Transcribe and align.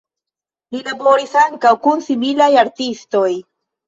Li 0.75 0.79
laboris 0.85 1.35
ankaŭ 1.41 1.73
kun 1.87 2.01
similaj 2.05 2.47
artistoj. 2.63 3.27